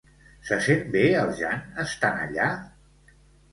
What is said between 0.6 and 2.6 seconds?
sent bé el Jan estant allà?